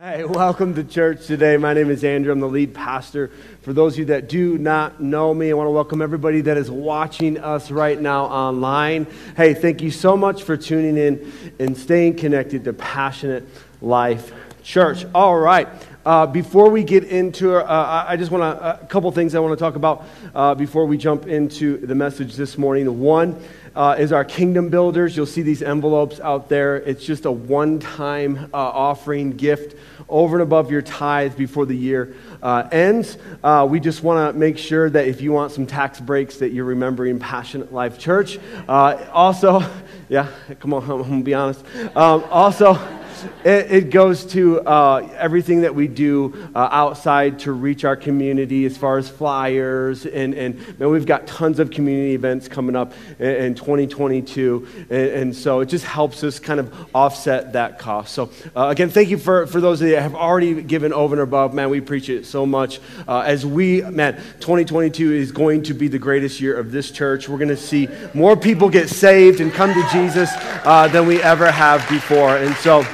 [0.00, 1.56] Hey, welcome to church today.
[1.56, 2.30] My name is Andrew.
[2.30, 3.32] I'm the lead pastor.
[3.62, 6.56] For those of you that do not know me, I want to welcome everybody that
[6.56, 9.08] is watching us right now online.
[9.36, 13.44] Hey, thank you so much for tuning in and staying connected to Passionate
[13.82, 14.30] Life
[14.62, 15.04] Church.
[15.16, 15.66] All right.
[16.06, 19.62] Uh, before we get into, uh, I just want a couple things I want to
[19.62, 23.00] talk about uh, before we jump into the message this morning.
[23.00, 23.42] One,
[23.74, 25.16] uh, is our kingdom builders.
[25.16, 26.76] You'll see these envelopes out there.
[26.76, 29.76] It's just a one time uh, offering gift
[30.08, 33.18] over and above your tithe before the year uh, ends.
[33.42, 36.52] Uh, we just want to make sure that if you want some tax breaks, that
[36.52, 38.38] you're remembering Passionate Life Church.
[38.68, 39.62] Uh, also,
[40.08, 40.28] yeah,
[40.60, 41.64] come on, I'm, I'm going to be honest.
[41.96, 42.74] Um, also,
[43.44, 48.64] it, it goes to uh, everything that we do uh, outside to reach our community
[48.64, 50.06] as far as flyers.
[50.06, 54.66] And, and man, we've got tons of community events coming up in, in 2022.
[54.90, 58.14] And, and, so it just helps us kind of offset that cost.
[58.14, 61.14] So, uh, again, thank you for, for those of you that have already given over
[61.14, 61.54] and above.
[61.54, 62.80] Man, we appreciate it so much.
[63.06, 67.28] Uh, as we, man, 2022 is going to be the greatest year of this church.
[67.28, 71.22] We're going to see more people get saved and come to Jesus uh, than we
[71.22, 72.36] ever have before.
[72.36, 72.84] And so,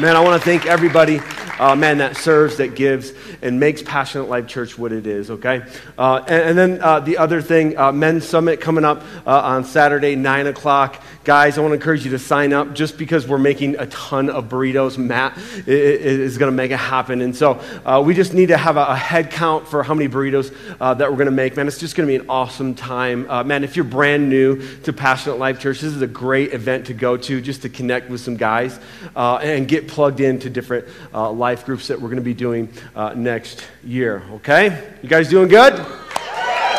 [0.00, 1.18] Man, I want to thank everybody,
[1.58, 5.64] uh, man, that serves, that gives, and makes Passionate Life Church what it is, okay?
[5.98, 9.64] Uh, and, and, then uh, the other thing, uh, Men's Summit coming up uh, on
[9.64, 11.02] Saturday, 9 o'clock.
[11.28, 14.30] Guys, I want to encourage you to sign up just because we're making a ton
[14.30, 14.96] of burritos.
[14.96, 17.20] Matt is going to make it happen.
[17.20, 20.08] And so uh, we just need to have a, a, head count for how many
[20.08, 21.54] burritos uh, that we're going to make.
[21.54, 23.30] Man, it's just going to be an awesome time.
[23.30, 26.86] Uh, man, if you're brand new to Passionate Life Church, this is a great event
[26.86, 28.80] to go to just to connect with some guys
[29.14, 32.72] uh, and get plugged into different uh, life groups that we're going to be doing
[32.96, 34.22] uh, next year.
[34.30, 34.94] Okay?
[35.02, 35.74] You guys doing good?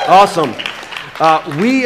[0.08, 0.56] Awesome.
[1.60, 1.86] we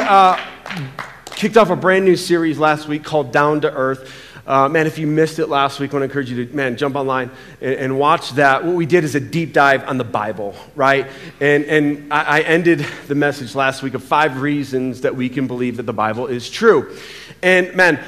[1.35, 4.13] kicked off a brand new series last week called Down to Earth.
[4.45, 6.75] Uh, man, if you missed it last week, I want to encourage you to, man,
[6.75, 7.31] jump online
[7.61, 8.65] and, and, watch that.
[8.65, 11.07] What we did is a deep dive on the Bible, right?
[11.39, 15.47] And, and I, I ended the message last week of five reasons that we can
[15.47, 16.93] believe that the Bible is true.
[17.41, 18.03] And man,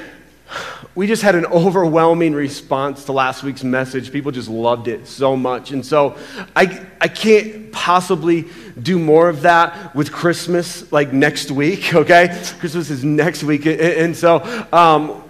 [0.94, 4.12] we just had an overwhelming response to last week's message.
[4.12, 5.72] People just loved it so much.
[5.72, 6.16] And so
[6.54, 8.46] I, I can't possibly
[8.80, 12.28] do more of that with Christmas like next week, okay?
[12.58, 13.66] Christmas is next week.
[13.66, 14.42] And so
[14.72, 15.22] um,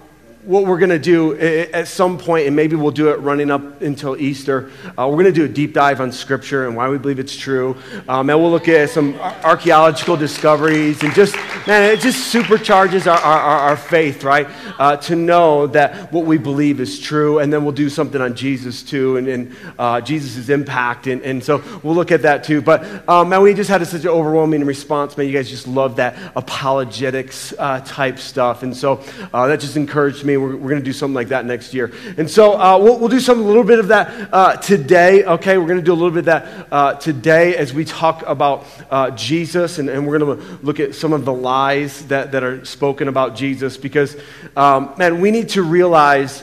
[0.46, 3.82] what we're going to do at some point, and maybe we'll do it running up
[3.82, 6.98] until Easter, uh, we're going to do a deep dive on Scripture and why we
[6.98, 7.76] believe it's true.
[8.08, 11.34] Um, and we'll look at some archaeological discoveries and just,
[11.66, 14.46] man, it just supercharges our, our, our faith, right?
[14.78, 17.40] Uh, to know that what we believe is true.
[17.40, 21.08] And then we'll do something on Jesus too and, and uh, Jesus' impact.
[21.08, 22.62] And, and so we'll look at that too.
[22.62, 25.16] But, um, man, we just had a, such an overwhelming response.
[25.16, 28.62] Man, you guys just love that apologetics uh, type stuff.
[28.62, 29.02] And so
[29.34, 31.92] uh, that just encouraged me we're, we're going to do something like that next year.
[32.16, 35.58] And so uh, we'll, we'll do some, a little bit of that uh, today, okay?
[35.58, 38.66] We're going to do a little bit of that uh, today as we talk about
[38.90, 42.42] uh, Jesus, and, and we're going to look at some of the lies that, that
[42.42, 44.16] are spoken about Jesus because,
[44.56, 46.42] um, man, we need to realize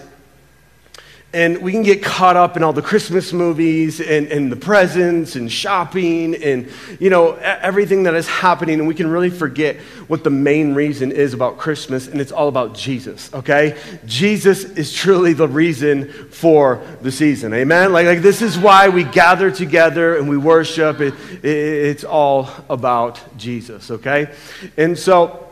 [1.34, 5.36] and we can get caught up in all the Christmas movies and, and the presents
[5.36, 8.78] and shopping and, you know, everything that is happening.
[8.78, 9.78] And we can really forget
[10.08, 12.08] what the main reason is about Christmas.
[12.08, 13.80] And it's all about Jesus, okay?
[14.06, 17.52] Jesus is truly the reason for the season.
[17.56, 17.92] Amen?
[17.92, 21.02] Like, like this is why we gather together and we worship.
[21.02, 24.32] It, it, it's all about Jesus, okay?
[24.78, 25.50] And so,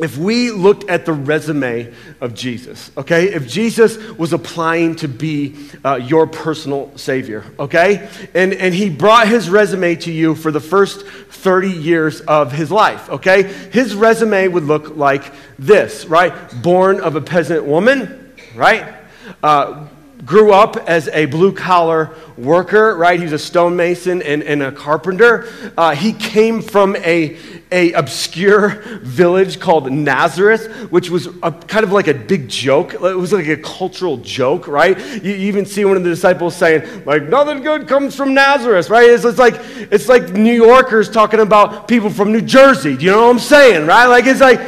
[0.00, 5.54] if we looked at the resume of Jesus, okay, if Jesus was applying to be
[5.84, 10.60] uh, your personal Savior, okay, and, and he brought his resume to you for the
[10.60, 16.32] first 30 years of his life, okay, his resume would look like this, right?
[16.62, 18.94] Born of a peasant woman, right?
[19.42, 19.88] Uh,
[20.24, 23.18] grew up as a blue collar worker, right?
[23.18, 25.48] He was a stonemason and, and a carpenter.
[25.76, 27.36] Uh, he came from a,
[27.72, 32.94] a obscure village called Nazareth, which was a, kind of like a big joke.
[32.94, 34.96] It was like a cultural joke, right?
[35.24, 39.08] You, even see one of the disciples saying, like, nothing good comes from Nazareth, right?
[39.08, 39.54] It's, it's, like,
[39.90, 42.96] it's like New Yorkers talking about people from New Jersey.
[42.96, 44.06] Do you know what I'm saying, right?
[44.06, 44.60] Like, it's like,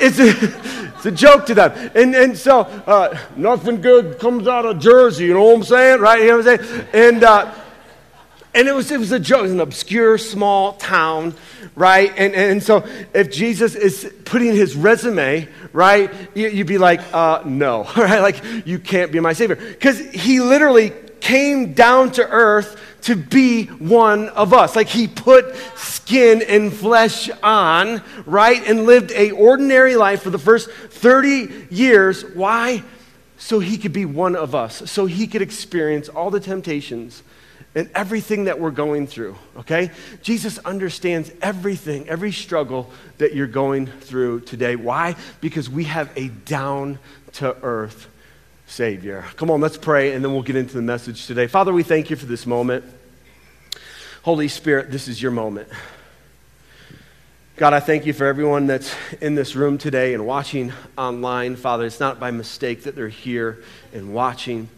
[0.00, 0.18] it's...
[0.18, 1.90] A, it's a joke to them.
[1.94, 6.00] And, and so, uh, nothing good comes out of Jersey, you know what I'm saying?
[6.00, 6.22] Right?
[6.22, 6.86] You know what I'm saying?
[6.94, 7.54] And, uh,
[8.56, 9.40] and it was, it was a joke.
[9.40, 11.34] It was an obscure small town,
[11.74, 12.12] right?
[12.16, 17.42] And, and so if Jesus is putting his resume, right, you, would be like, uh,
[17.44, 18.20] no, right?
[18.20, 19.56] Like, you can't be my savior.
[19.56, 24.74] Because he literally came down to earth to be one of us.
[24.74, 28.66] Like he put skin and flesh on, right?
[28.66, 32.24] And lived a ordinary life for the first 30 years.
[32.24, 32.82] Why?
[33.38, 37.22] so he could be one of us, so he could experience all the temptations
[37.76, 39.90] and everything that we're going through, okay?
[40.22, 44.76] Jesus understands everything, every struggle that you're going through today.
[44.76, 45.14] Why?
[45.42, 46.98] Because we have a down
[47.34, 48.08] to earth
[48.66, 49.26] Savior.
[49.36, 51.46] Come on, let's pray, and then we'll get into the message today.
[51.46, 52.82] Father, we thank you for this moment.
[54.22, 55.68] Holy Spirit, this is your moment.
[57.56, 61.56] God, I thank you for everyone that's in this room today and watching online.
[61.56, 63.62] Father, it's not by mistake that they're here
[63.92, 64.68] and watching.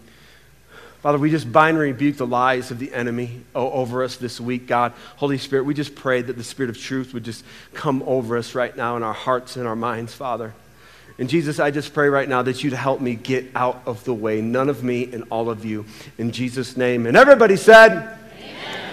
[1.02, 4.66] Father, we just bind and rebuke the lies of the enemy over us this week,
[4.66, 4.92] God.
[5.16, 8.56] Holy Spirit, we just pray that the Spirit of truth would just come over us
[8.56, 10.54] right now in our hearts and our minds, Father.
[11.16, 14.14] And Jesus, I just pray right now that you'd help me get out of the
[14.14, 14.40] way.
[14.40, 15.84] None of me and all of you.
[16.16, 17.06] In Jesus' name.
[17.06, 18.17] And everybody said,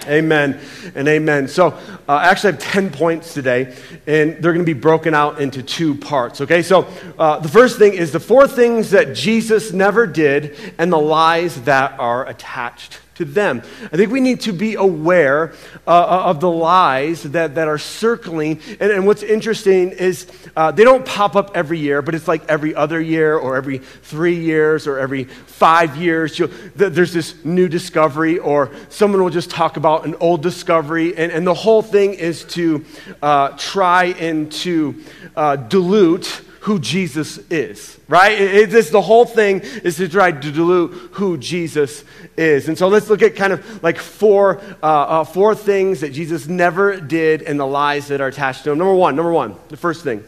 [0.06, 0.60] Amen
[0.94, 1.48] and amen.
[1.48, 3.74] So, uh, I actually have 10 points today,
[4.06, 6.62] and they're going to be broken out into two parts, okay?
[6.62, 6.86] So,
[7.18, 11.62] uh, the first thing is the four things that Jesus never did and the lies
[11.62, 13.62] that are attached to them.
[13.82, 15.54] I think we need to be aware
[15.86, 18.60] uh, uh, of the lies that, that are circling.
[18.78, 22.46] And, and what's interesting is uh, they don't pop up every year, but it's like
[22.48, 26.36] every other year or every three years or every five years.
[26.36, 31.16] Th- there's this new discovery, or someone will just talk about an old discovery.
[31.16, 32.84] And, and the whole thing is to
[33.22, 34.94] uh, try and to
[35.34, 38.32] uh, dilute who Jesus is, right?
[38.32, 42.02] It, it's the whole thing is to try to dilute who Jesus
[42.36, 42.66] is.
[42.66, 46.48] And so let's look at kind of like four, uh, uh, four things that Jesus
[46.48, 48.78] never did and the lies that are attached to him.
[48.78, 50.24] Number one, number one, the first thing.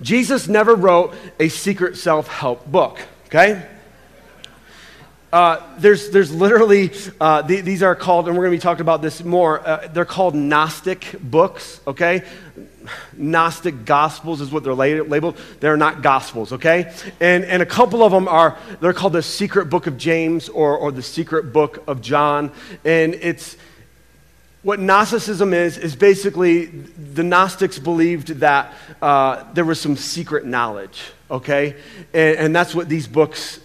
[0.00, 3.66] Jesus never wrote a secret self help book, okay?
[5.32, 8.82] Uh, there's, there's literally, uh, th- these are called, and we're going to be talking
[8.82, 12.22] about this more, uh, they're called Gnostic books, okay?
[13.16, 15.38] Gnostic Gospels is what they're labeled.
[15.60, 16.92] They're not Gospels, okay?
[17.20, 20.76] And, and a couple of them are, they're called the Secret Book of James or,
[20.76, 22.52] or the Secret Book of John.
[22.84, 23.56] And it's,
[24.62, 31.02] what Gnosticism is, is basically the Gnostics believed that uh, there was some secret knowledge,
[31.30, 31.76] okay?
[32.12, 33.60] And, and that's what these books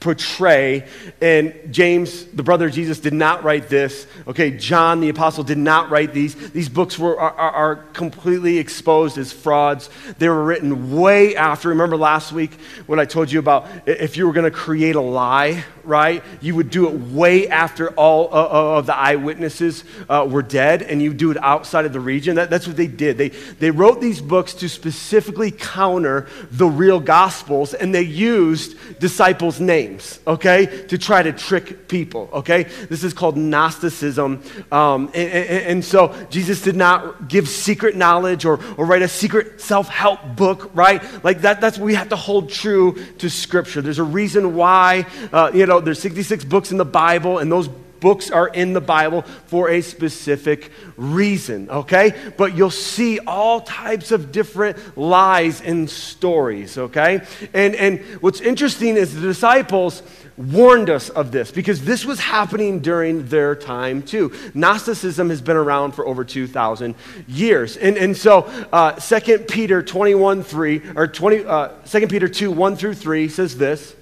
[0.00, 0.86] portray.
[1.20, 4.06] And James, the brother of Jesus, did not write this.
[4.26, 6.34] Okay, John, the apostle, did not write these.
[6.50, 9.90] These books were, are, are completely exposed as frauds.
[10.18, 11.70] They were written way after.
[11.70, 12.52] Remember last week
[12.86, 16.22] when I told you about if you were going to create a lie, right?
[16.40, 21.14] You would do it way after all of the eyewitnesses uh, were dead, and you
[21.14, 22.36] do it outside of the region.
[22.36, 23.16] That, that's what they did.
[23.18, 29.60] They, they wrote these books to specifically counter the real gospels, and they used disciples'
[29.60, 29.87] names,
[30.26, 32.64] okay, to try to trick people, okay?
[32.64, 34.42] This is called Gnosticism.
[34.70, 39.08] Um, and, and, and, so Jesus did not give secret knowledge or, or write a
[39.08, 41.02] secret self help book, right?
[41.24, 43.82] Like that, that's what we have to hold true to Scripture.
[43.82, 47.68] There's a reason why, uh, you know, there's 66 books in the Bible, and those
[48.00, 52.14] books are in the Bible for a specific reason, okay?
[52.36, 57.22] But you'll see all types of different lies and stories, okay?
[57.52, 60.02] And, and what's interesting is the disciples
[60.38, 64.32] warned us of this because this was happening during their time too.
[64.54, 66.94] Gnosticism has been around for over 2,000
[67.26, 67.76] years.
[67.76, 68.42] And, and so
[68.72, 73.58] uh, 2 Peter 21 3, or 20, uh, 2 Peter 2 1 through 3 says
[73.58, 73.94] this.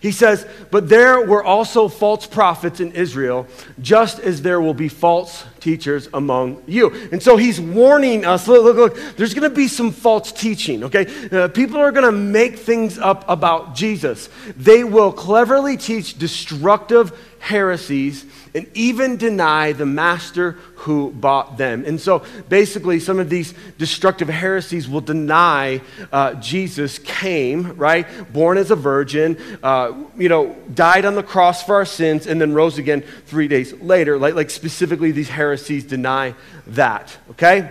[0.00, 3.46] He says, But there were also false prophets in Israel,
[3.80, 6.94] just as there will be false teachers among you.
[7.10, 10.84] And so he's warning us look, look, look, there's going to be some false teaching,
[10.84, 11.28] okay?
[11.30, 14.28] Uh, people are going to make things up about Jesus.
[14.56, 17.12] They will cleverly teach destructive
[17.46, 18.24] heresies
[18.54, 21.84] and even deny the master who bought them.
[21.86, 25.80] And so basically, some of these destructive heresies will deny
[26.12, 28.06] uh, Jesus came, right?
[28.32, 32.40] Born as a virgin, uh, you know, died on the cross for our sins, and
[32.40, 34.18] then rose again three days later.
[34.18, 36.34] Like, like specifically, these heresies deny
[36.66, 37.70] that, okay?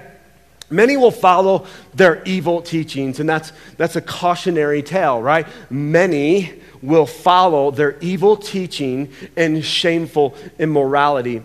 [0.70, 5.48] Many will follow their evil teachings, and that's, that's a cautionary tale, right?
[5.70, 6.54] Many
[6.86, 11.42] will follow their evil teaching and shameful immorality.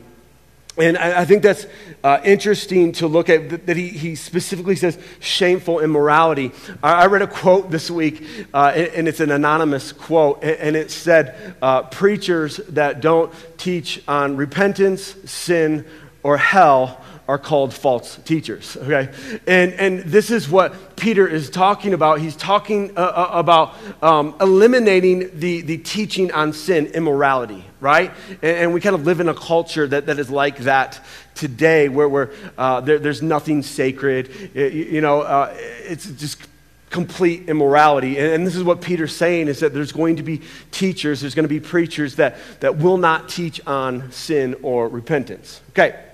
[0.79, 1.67] And I, I think that's
[2.03, 6.53] uh, interesting to look at that, he, he, specifically says shameful immorality.
[6.83, 10.57] I, I read a quote this week, uh, and, and, it's an anonymous quote, and,
[10.59, 15.85] and it said, uh, Preachers that don't teach on repentance, sin,
[16.23, 19.09] or hell are called false teachers, okay?
[19.47, 22.19] And, and this is what Peter is talking about.
[22.19, 28.11] He's talking uh, uh, about um, eliminating the, the teaching on sin, immorality, right?
[28.43, 31.05] And, and, we kind of live in a culture that, that is like that
[31.37, 34.51] today, where, where uh, there, there's nothing sacred.
[34.53, 36.49] It, you know, uh, it's just
[36.91, 38.19] complete immorality.
[38.19, 41.37] And, and, this is what Peter's saying is that there's going to be teachers, there's
[41.37, 45.61] going to be preachers that, that will not teach on sin or repentance.
[45.71, 46.10] Okay.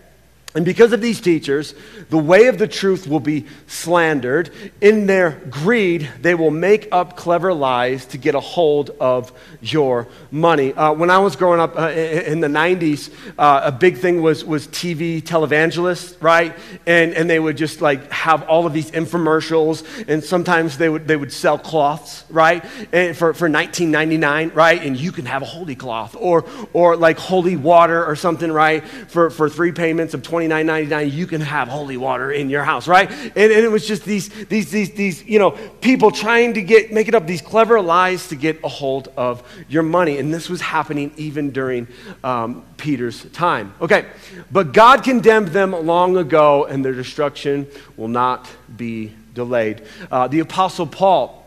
[0.56, 1.75] And because of these teachers,
[2.08, 4.48] the way of the truth will be slandered.
[4.80, 10.08] In their greed, they will make up clever lies to get a hold of your
[10.30, 10.72] money.
[10.72, 14.46] Uh, when I was growing up uh, in the 90s, uh, a big thing was,
[14.46, 16.56] was TV televangelists, right?
[16.86, 21.06] And, and they would just like have all of these infomercials, and sometimes they would,
[21.06, 22.64] they would sell cloths, right?
[22.92, 24.82] And for, for 19.99, right?
[24.82, 28.82] And you can have a holy cloth, or, or like holy water or something, right?
[28.82, 32.88] For, for three payments of 20 $29.99, you can have holy water in your house,
[32.88, 33.11] right?
[33.11, 36.93] And, and it was just these, these, these, these, you know, people trying to get,
[36.93, 40.19] make it up these clever lies to get a hold of your money.
[40.19, 41.88] And this was happening even during
[42.25, 43.75] um, Peter's time.
[43.81, 44.07] Okay,
[44.50, 49.83] but God condemned them long ago, and their destruction will not be delayed.
[50.11, 51.46] Uh, the Apostle Paul,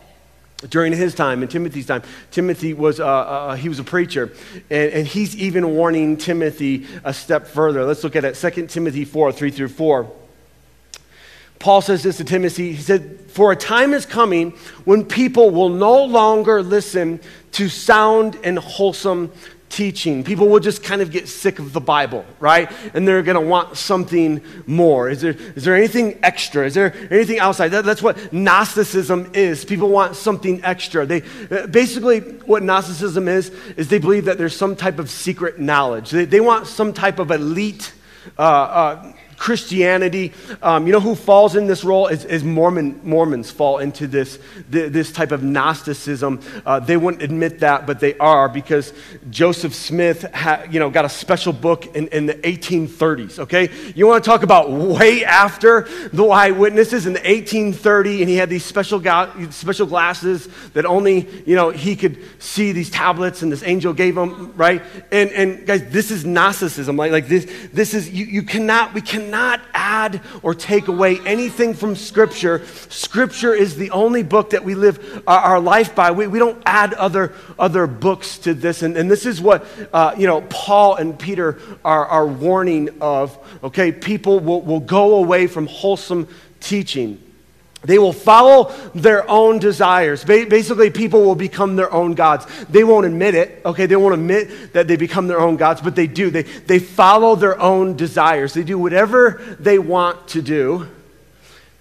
[0.68, 4.32] during his time, in Timothy's time, Timothy was, uh, uh, he was a preacher,
[4.68, 7.84] and, and, he's even warning Timothy a step further.
[7.84, 10.10] Let's look at it, 2 Timothy 4, 3 through 4.
[11.58, 12.72] Paul says this to Timothy.
[12.72, 14.52] He said, For a time is coming
[14.84, 17.20] when people will no longer listen
[17.52, 19.30] to sound and wholesome
[19.70, 20.24] teaching.
[20.24, 22.70] People will just kind of get sick of the Bible, right?
[22.92, 25.08] And they're going to want something more.
[25.08, 26.66] Is there, is there anything extra?
[26.66, 27.68] Is there anything outside?
[27.68, 29.64] That, that's what Gnosticism is.
[29.64, 31.06] People want something extra.
[31.06, 31.22] They,
[31.70, 36.10] basically, what Gnosticism is, is they believe that there's some type of secret knowledge.
[36.10, 37.92] They, they want some type of elite
[38.38, 40.34] uh, uh, Christianity.
[40.60, 42.08] Um, you know who falls in this role?
[42.08, 46.42] Is, is Mormon, Mormons fall into this, this type of Gnosticism.
[46.66, 48.92] Uh, they wouldn't admit that, but they are because
[49.30, 53.70] Joseph Smith ha, you know, got a special book in, in the 1830s, okay?
[53.94, 58.50] You want to talk about way after the eyewitnesses in the 1830, and he had
[58.50, 63.50] these special, ga- special glasses that only, you know, he could see these tablets and
[63.50, 64.82] this angel gave him, right?
[65.10, 66.94] And, and guys, this is Gnosticism.
[66.94, 71.20] Like, like this, this is, you, you cannot, we cannot cannot add or take away
[71.24, 72.66] anything from Scripture.
[72.88, 76.10] Scripture is the only book that we live our, our life by.
[76.10, 78.82] We, we don't add other, other books to this.
[78.82, 83.38] And, and this is what, uh, you know, Paul and Peter are, are warning of.
[83.62, 86.26] Okay, people will, will go away from wholesome
[86.58, 87.22] teaching.
[87.82, 90.22] They will follow their own desires.
[90.24, 92.46] Basically, people will become their own gods.
[92.68, 93.86] They won't admit it, okay?
[93.86, 96.30] They won't admit that they become their own gods, but they do.
[96.30, 98.52] They, they follow their own desires.
[98.52, 100.88] They do whatever they want to do.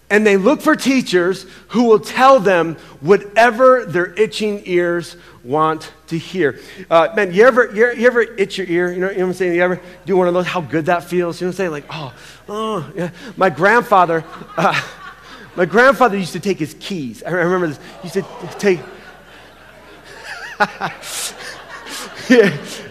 [0.10, 6.18] And they look for teachers who will tell them whatever their itching ears want to
[6.18, 6.60] hear.
[6.89, 8.91] Uh, man, you ever, you, you ever itch your ear?
[8.91, 9.56] You know, you know what I'm saying?
[9.56, 10.48] You ever do one of those?
[10.48, 11.39] How good that feels?
[11.39, 11.72] You know what I'm saying?
[11.72, 12.13] Like, oh,
[12.48, 13.12] oh, yeah.
[13.36, 14.24] My grandfather.
[14.58, 14.82] Uh,
[15.56, 17.24] my grandfather used to take his keys.
[17.24, 17.79] I remember this.
[18.01, 18.24] He used to
[18.60, 18.79] take.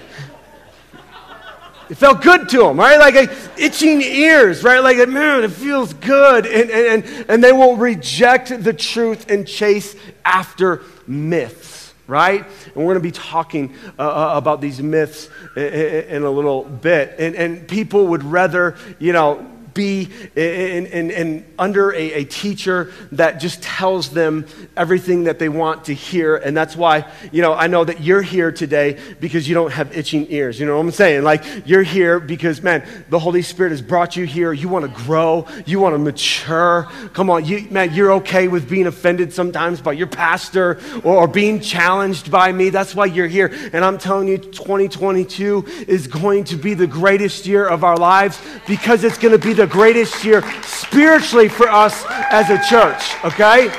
[1.88, 2.98] It felt good to him, right?
[2.98, 4.80] Like, itching ears, right?
[4.80, 6.44] Like, man, it feels good.
[6.44, 12.44] And, and, and, and they will reject the truth and chase after myths, right?
[12.44, 16.64] And we're going to be talking uh, uh about these myths in, in, a little
[16.64, 17.14] bit.
[17.18, 22.92] And, and people would rather, you know, be in, in, in under a, a, teacher
[23.12, 24.46] that just tells them
[24.76, 26.36] everything that they want to hear.
[26.36, 29.96] And that's why, you know, I know that you're here today because you don't have
[29.96, 30.60] itching ears.
[30.60, 31.22] You know what I'm saying?
[31.22, 34.52] Like, you're here because, man, the Holy Spirit has brought you here.
[34.52, 36.88] You want to grow, you want to mature.
[37.12, 41.28] Come on, you, man, you're okay with being offended sometimes by your pastor or, or
[41.28, 42.70] being challenged by me.
[42.70, 43.52] That's why you're here.
[43.72, 48.40] And I'm telling you, 2022 is going to be the greatest year of our lives
[48.66, 53.70] because it's going to be the greatest year spiritually for us as a church, okay?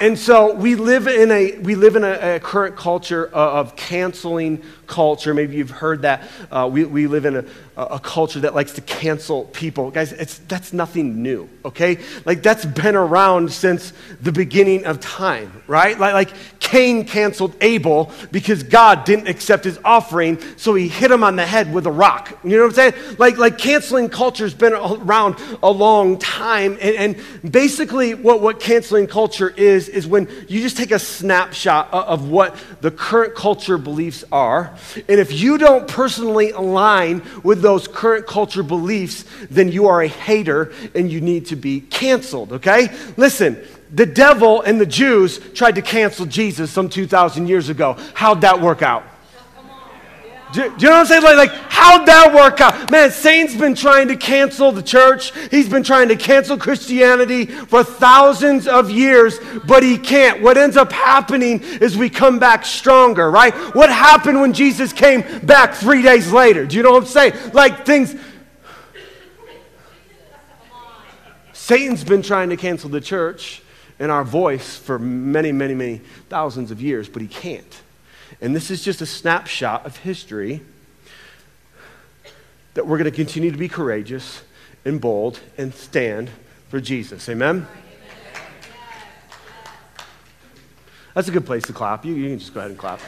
[0.00, 4.62] And so we live in a, we live in a, a current culture of canceling
[4.90, 5.32] culture.
[5.32, 6.28] Maybe you've heard that.
[6.50, 7.44] Uh, we, we live in a,
[7.76, 9.90] a culture that likes to cancel people.
[9.90, 11.98] Guys, it's, that's nothing new, okay?
[12.26, 15.98] Like, that's been around since the beginning of time, right?
[15.98, 21.24] Like, like Cain canceled Abel because God didn't accept his offering, so he hit him
[21.24, 22.36] on the head with a rock.
[22.42, 23.16] You know what I'm saying?
[23.18, 26.76] Like, like canceling culture's been around a long time.
[26.80, 31.92] And, and basically, what, what canceling culture is, is when you just take a snapshot
[31.92, 34.76] of what the current culture beliefs are
[35.08, 40.08] and if you don't personally align with those current culture beliefs, then you are a
[40.08, 42.88] hater and you need to be canceled, okay?
[43.16, 47.96] Listen, the devil and the Jews tried to cancel Jesus some 2,000 years ago.
[48.14, 49.04] How'd that work out?
[50.52, 51.22] Do, do, you know what I'm saying?
[51.22, 52.90] Like, like How'd that work out?
[52.90, 55.32] Man, Satan's been trying to cancel the church.
[55.50, 60.42] He's been trying to cancel Christianity for thousands of years, but he can't.
[60.42, 63.54] What ends up happening is we come back stronger, right?
[63.74, 66.66] What happened when Jesus came back three days later?
[66.66, 67.52] Do you know what I'm saying?
[67.54, 68.14] Like things.
[71.54, 73.62] Satan's been trying to cancel the church
[73.98, 77.80] and our voice for many, many, many thousands of years, but he can't.
[78.40, 80.62] And this is just a snapshot of history
[82.74, 84.42] that we're going to continue to be courageous
[84.84, 86.30] and bold and stand
[86.68, 87.28] for Jesus.
[87.28, 87.66] Amen?
[91.14, 92.04] That's a good place to clap.
[92.04, 93.00] You, you can just go ahead and clap.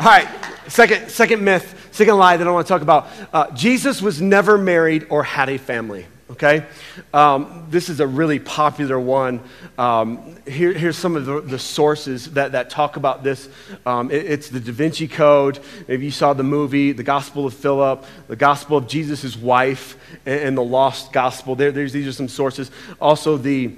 [0.00, 0.28] All right,
[0.68, 3.08] second, second myth, second lie that I want to talk about.
[3.32, 6.66] Uh, Jesus was never married or had a family okay?
[7.14, 9.40] Um, this is a really popular one.
[9.76, 13.48] Um, here, here's some of the, the, sources that, that talk about this.
[13.86, 15.58] Um, it, it's the Da Vinci Code.
[15.86, 20.40] Maybe you saw the movie, The Gospel of Philip, The Gospel of Jesus' wife, and,
[20.40, 21.54] and the Lost Gospel.
[21.54, 22.70] There, these are some sources.
[23.00, 23.74] Also, the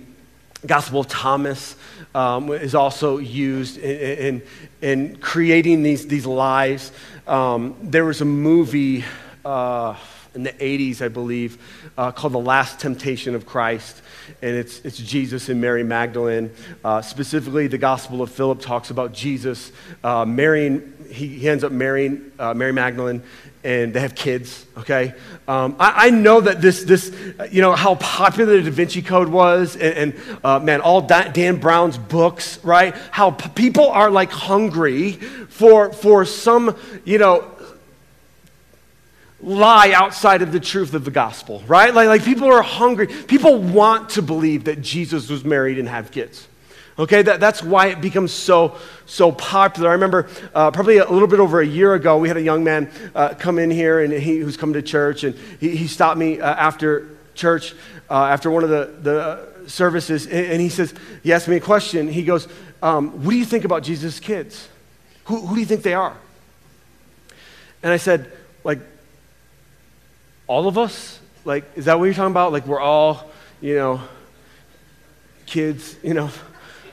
[0.66, 1.76] Gospel of Thomas
[2.14, 4.42] um, is also used in, in,
[4.82, 6.92] in, creating these, these lies.
[7.26, 9.04] Um, there was a movie.
[9.44, 9.96] Uh,
[10.34, 11.58] in the 80s, I believe,
[11.98, 14.00] uh, called The Last Temptation of Christ.
[14.42, 16.52] And it's, it's Jesus and Mary Magdalene.
[16.84, 19.72] Uh, specifically, the Gospel of Philip talks about Jesus
[20.04, 23.22] uh, marrying, he, he, ends up marrying uh, Mary Magdalene,
[23.64, 25.14] and they have kids, okay?
[25.46, 27.14] Um, I, I, know that this, this,
[27.50, 31.56] you know, how popular the Da Vinci Code was, and, and uh, man, all Dan
[31.56, 32.94] Brown's books, right?
[33.10, 37.50] How p- people are like hungry for, for some, you know,
[39.42, 41.94] lie outside of the truth of the gospel, right?
[41.94, 43.06] Like, like people are hungry.
[43.06, 46.46] People want to believe that Jesus was married and had kids.
[46.98, 49.88] Okay, that, that's why it becomes so, so popular.
[49.88, 52.62] I remember uh, probably a little bit over a year ago, we had a young
[52.62, 56.18] man uh, come in here and he who's come to church, and he, he stopped
[56.18, 57.74] me uh, after church,
[58.10, 60.92] uh, after one of the, the services, and, he says,
[61.22, 62.08] he asked me a question.
[62.08, 62.48] He goes,
[62.82, 64.68] um, What do you think about Jesus' kids?
[65.24, 66.16] Who, who do you think they are?
[67.82, 68.30] And I said,
[68.62, 68.80] like,
[70.50, 71.20] all of us?
[71.44, 72.50] Like, is that what you're talking about?
[72.50, 74.00] Like, we're all, you know,
[75.46, 76.28] kids, you know,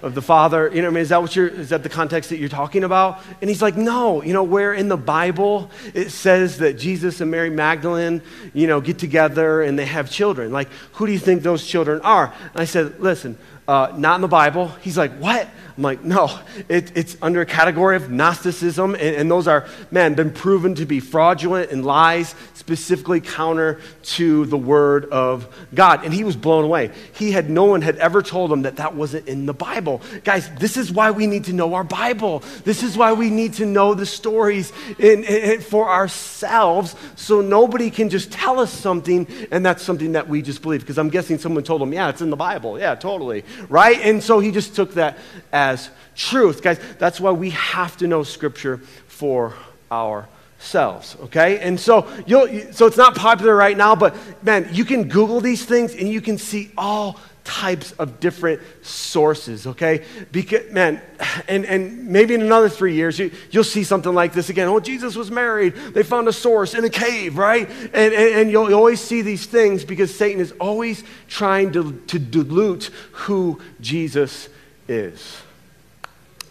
[0.03, 0.69] of the Father.
[0.71, 2.83] You know, I mean, is that what you're, is that the context that you're talking
[2.83, 3.19] about?
[3.41, 7.31] And he's like, no, you know, where in the Bible it says that Jesus and
[7.31, 8.21] Mary Magdalene,
[8.53, 10.51] you know, get together and they have children.
[10.51, 12.31] Like, who do you think those children are?
[12.53, 14.69] And I said, listen, uh, not in the Bible.
[14.81, 15.47] He's like, what?
[15.77, 20.15] I'm like, no, it, it's under a category of Gnosticism, and, and, those are, man,
[20.15, 26.03] been proven to be fraudulent and lies, specifically counter to the Word of God.
[26.03, 26.89] And he was blown away.
[27.13, 30.01] He had, no one had ever told him that that wasn't in the Bible.
[30.23, 32.39] Guys, this is why we need to know our Bible.
[32.63, 37.91] This is why we need to know the stories in, in, for ourselves so nobody
[37.91, 40.81] can just tell us something and that's something that we just believe.
[40.81, 42.79] Because I'm guessing someone told him, yeah, it's in the Bible.
[42.79, 43.45] Yeah, totally.
[43.69, 43.99] Right?
[44.01, 45.17] And so he just took that
[45.51, 46.61] as truth.
[46.61, 49.53] Guys, that's why we have to know Scripture for
[49.91, 51.59] ourselves, okay?
[51.59, 55.65] And so, you'll, so it's not popular right now, but man, you can Google these
[55.65, 60.03] things and you can see all types of different sources, okay?
[60.33, 61.01] Because, man,
[61.47, 64.67] and, and maybe in another three years, you, you'll see something like this again.
[64.67, 65.73] Oh, Jesus was married.
[65.73, 67.69] They found a source in a cave, right?
[67.69, 71.93] And, and, and you'll, you'll always see these things because Satan is always trying to,
[72.07, 74.49] to dilute who Jesus
[74.89, 75.37] is.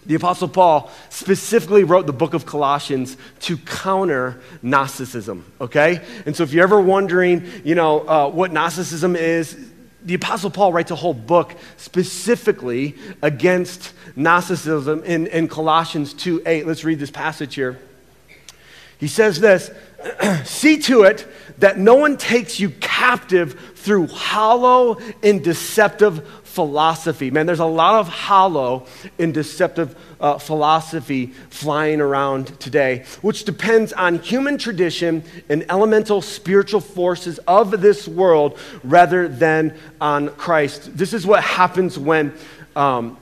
[0.06, 6.00] The Apostle Paul specifically wrote the book of Colossians to counter Gnosticism, okay?
[6.24, 9.72] And so if you're ever wondering, you know, uh, what Gnosticism is,
[10.06, 16.64] the Apostle Paul writes a whole book specifically against Gnosticism in, in Colossians 2 8.
[16.64, 17.80] Let's read this passage here.
[18.98, 19.70] He says this
[20.44, 21.26] See to it
[21.58, 27.30] that no one takes you captive through hollow and deceptive philosophy.
[27.30, 28.86] Man, there's a lot of hollow
[29.18, 36.80] and deceptive uh, philosophy flying around today, which depends on human tradition and elemental spiritual
[36.80, 40.96] forces of this world rather than on Christ.
[40.96, 42.32] This is what happens when.
[42.74, 43.18] Um,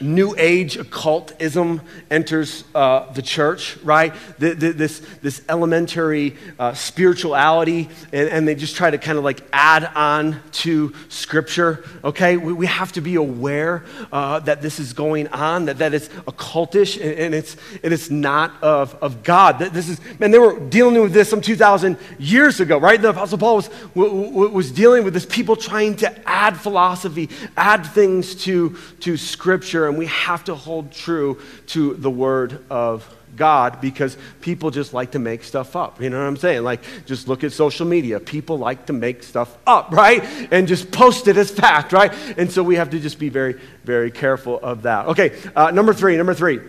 [0.00, 1.80] New Age occultism
[2.10, 4.14] enters uh, the church, right?
[4.38, 9.24] The, the, this, this elementary uh, spirituality, and, and, they just try to kind of
[9.24, 12.36] like add on to Scripture, okay?
[12.36, 16.08] We, we have to be aware uh, that this is going on, that, that it's
[16.08, 19.58] occultish, and, and, it's, and it's not of, of God.
[19.58, 23.00] This is, man, they were dealing with this some 2,000 years ago, right?
[23.00, 28.34] The Apostle Paul was, was dealing with this people trying to add philosophy, add things
[28.44, 34.16] to, to Scripture and we have to hold true to the Word of God because
[34.40, 36.00] people just like to make stuff up.
[36.00, 36.64] You know what I'm saying?
[36.64, 38.18] Like, just look at social media.
[38.18, 40.24] People like to make stuff up, right?
[40.50, 42.12] And just post it as fact, right?
[42.38, 45.06] And so we have to just be very, very careful of that.
[45.06, 46.60] Okay, uh, number three, number three.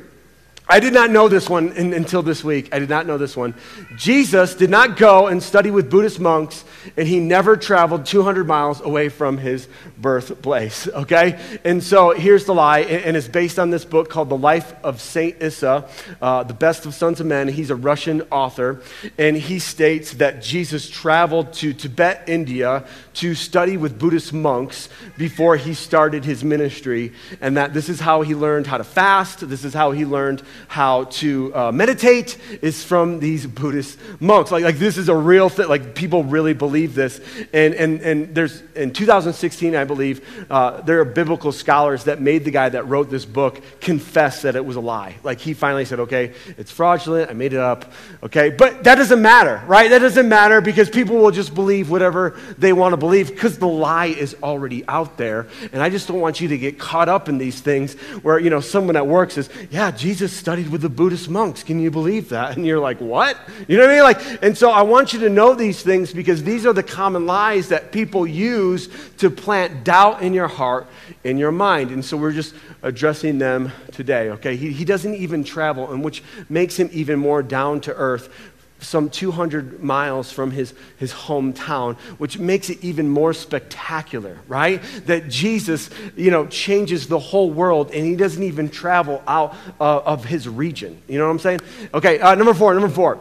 [0.69, 2.73] I did not know this one in, until this week.
[2.73, 3.53] I did not know this one.
[3.95, 6.65] Jesus did not go and study with Buddhist monks,
[6.97, 11.39] and he never traveled 200 miles away from his birthplace, okay?
[11.63, 14.99] And so here's the lie, and it's based on this book called The Life of
[14.99, 15.87] Saint Issa,
[16.21, 17.47] uh, The Best of Sons of Men.
[17.47, 18.81] He's a Russian author,
[19.17, 25.55] and he states that Jesus traveled to Tibet, India, to study with Buddhist monks before
[25.55, 29.63] he started his ministry, and that this is how he learned how to fast, this
[29.63, 34.51] is how he learned how to uh, meditate is from these Buddhist monks.
[34.51, 35.67] Like, like this is a real thing.
[35.67, 37.19] Like people really believe this.
[37.53, 42.45] And, and, and there's, in 2016, I believe, uh, there are biblical scholars that made
[42.45, 45.15] the guy that wrote this book confess that it was a lie.
[45.23, 47.29] Like he finally said, okay, it's fraudulent.
[47.29, 47.91] I made it up.
[48.23, 48.49] Okay.
[48.49, 49.89] But that doesn't matter, right?
[49.89, 53.67] That doesn't matter because people will just believe whatever they want to believe because the
[53.67, 55.47] lie is already out there.
[55.71, 57.93] And I just don't want you to get caught up in these things
[58.23, 61.61] where, you know, someone at work says, yeah, Jesus studied with the Buddhist monks.
[61.61, 62.55] Can you believe that?
[62.55, 63.37] And you're like, what?
[63.67, 64.03] You know what I mean?
[64.03, 67.25] Like, and so I want you to know these things because these are the common
[67.25, 70.87] lies that people use to plant doubt in your heart,
[71.25, 71.91] in your mind.
[71.91, 74.55] And so we're just addressing them today, okay?
[74.55, 78.29] He, he doesn't even travel, and which makes him even more down to earth
[78.79, 84.81] some 200 miles from his, his hometown, which makes it even more spectacular, right?
[85.05, 89.99] That Jesus, you know, changes the whole world and he doesn't even travel out uh,
[89.99, 91.01] of his region.
[91.07, 91.61] You know what I'm saying?
[91.93, 93.19] Okay, uh, number four, number four.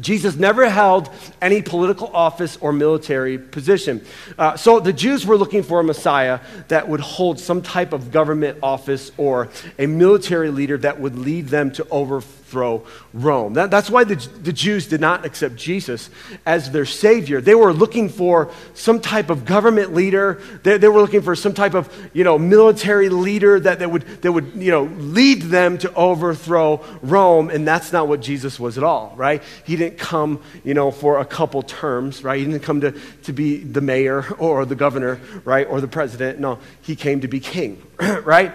[0.00, 1.08] Jesus never held
[1.40, 4.04] any political office or military position.
[4.36, 8.10] Uh, so the Jews were looking for a Messiah that would hold some type of
[8.10, 13.54] government office or a military leader that would lead them to overthrow overthrow Rome.
[13.54, 16.10] That, that's why the, the Jews did not accept Jesus
[16.46, 17.40] as their Savior.
[17.40, 20.40] They were looking for some type of government leader.
[20.62, 24.02] They, they were looking for some type of, you know, military leader that, that, would,
[24.22, 27.50] that would, you know, lead them to overthrow Rome.
[27.50, 29.42] And that's not what Jesus was at all, right?
[29.64, 32.38] He didn't come, you know, for a couple terms, right?
[32.38, 32.92] He didn't come to,
[33.24, 35.66] to be the mayor or the governor, right?
[35.68, 36.40] Or the president.
[36.40, 37.82] No, he came to be king,
[38.24, 38.52] right?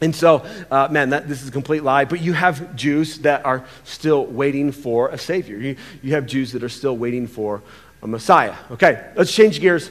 [0.00, 2.04] And so, uh, man, that, this is a complete lie.
[2.04, 5.58] But you have Jews that are still waiting for a Savior.
[5.58, 7.62] You, you have Jews that are still waiting for
[8.02, 8.54] a Messiah.
[8.70, 9.90] Okay, let's change gears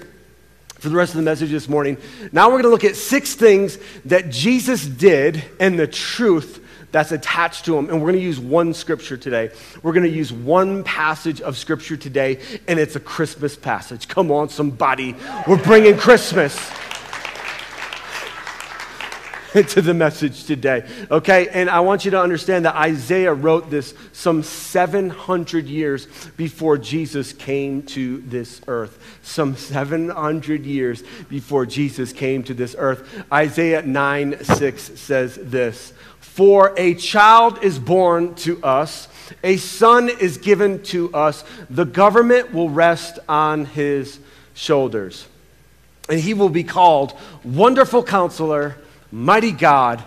[0.79, 1.97] for the rest of the message this morning.
[2.31, 7.11] Now we're going to look at six things that Jesus did and the truth that's
[7.11, 7.89] attached to him.
[7.89, 9.51] And we're going to use one scripture today.
[9.83, 14.07] We're going to use one passage of scripture today, and it's a Christmas passage.
[14.07, 15.15] Come on, somebody.
[15.47, 16.57] We're bringing Christmas.
[19.69, 20.87] to the message today.
[21.09, 21.47] Okay?
[21.49, 26.05] And I want you to understand that Isaiah wrote this some 700 years
[26.37, 28.99] before Jesus came to this earth.
[29.23, 33.25] Some 700 years before Jesus came to this earth.
[33.33, 39.07] Isaiah 9 6 says this For a child is born to us,
[39.43, 44.19] a son is given to us, the government will rest on his
[44.53, 45.25] shoulders.
[46.07, 48.77] And he will be called Wonderful Counselor
[49.11, 50.03] mighty God,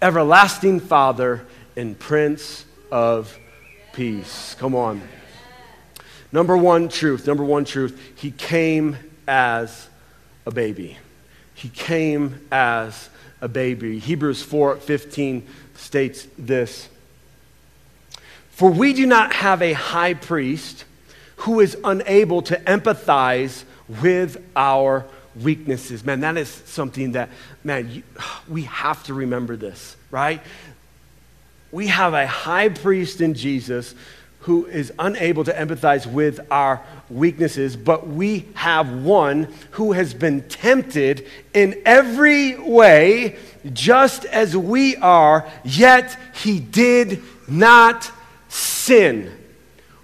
[0.00, 3.38] everlasting Father, and Prince of
[3.92, 4.54] Peace.
[4.58, 5.02] Come on.
[6.32, 8.96] Number one truth, number one truth, he came
[9.28, 9.88] as
[10.46, 10.98] a baby.
[11.54, 13.08] He came as
[13.40, 13.98] a baby.
[13.98, 15.42] Hebrews 4:15
[15.76, 16.88] states this.
[18.50, 20.84] For we do not have a high priest
[21.38, 25.04] who is unable to empathize with our
[25.40, 26.04] weaknesses.
[26.04, 27.30] Man, that is something that,
[27.62, 28.02] man, you,
[28.48, 30.40] we have to remember this, right?
[31.72, 33.94] We have a high priest in Jesus
[34.40, 40.46] who is unable to empathize with our weaknesses, but we have one who has been
[40.48, 43.36] tempted in every way,
[43.72, 48.10] just as we are, yet he did not
[48.48, 49.32] sin.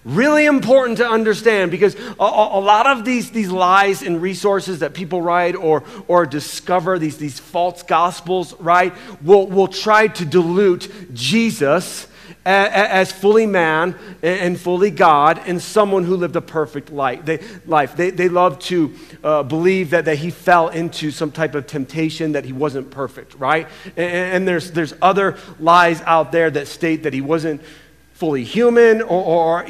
[0.05, 4.95] Really important to understand because a, a, lot of these, these lies and resources that
[4.95, 11.13] people write or, or discover, these, these false gospels, right, will, will try to dilute
[11.13, 12.07] Jesus
[12.45, 17.25] as fully man and fully God and someone who lived a perfect life.
[17.25, 17.97] They, life.
[17.97, 22.33] they, they love to uh, believe that, that he fell into some type of temptation,
[22.33, 23.69] that he wasn't perfect, right?
[23.97, 27.61] And, and there's, there's other lies out there that state that he wasn't
[28.21, 29.67] fully human or, or,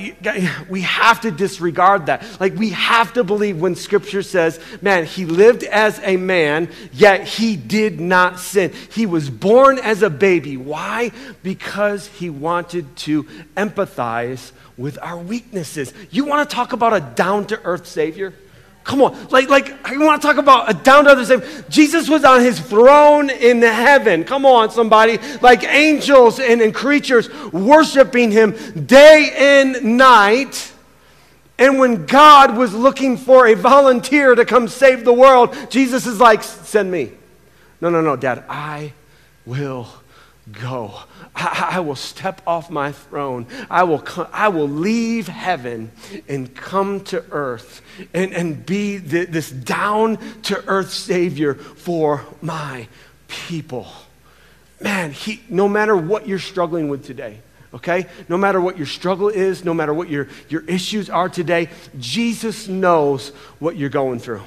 [0.69, 2.27] we have to disregard that.
[2.41, 7.29] Like we have to believe when scripture says, man, he lived as a man, yet
[7.29, 8.73] he did not sin.
[8.91, 10.57] He was born as a baby.
[10.57, 11.13] Why?
[11.45, 13.23] Because he wanted to
[13.57, 15.95] empathize with our weaknesses.
[16.11, 18.35] You want to talk about a down to earth Savior?
[18.91, 21.65] Come on, like, like I want to talk about a down to earth.
[21.69, 24.25] Jesus was on his throne in heaven.
[24.25, 25.21] Come on, somebody.
[25.41, 30.73] Like angels and, and creatures worshiping him day and night.
[31.57, 36.19] And when God was looking for a volunteer to come save the world, Jesus is
[36.19, 37.13] like, send me.
[37.81, 38.93] No, no, no, Dad, I
[39.47, 39.87] will
[40.51, 40.99] go.
[41.35, 43.47] I, I, will step off my throne.
[43.71, 45.93] I will, come, I will leave heaven
[46.29, 52.89] and come to earth and, and be this down to earth Savior for my
[53.29, 53.87] people.
[54.81, 57.39] Man, he, no matter what you're struggling with today,
[57.75, 58.07] okay?
[58.29, 62.67] No matter what your struggle is, no matter what your, your issues are today, Jesus
[62.67, 64.43] knows what you're going through.